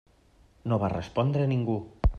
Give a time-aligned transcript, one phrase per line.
[0.71, 1.79] No va respondre ningú.